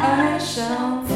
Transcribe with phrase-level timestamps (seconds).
[0.00, 1.09] 爱上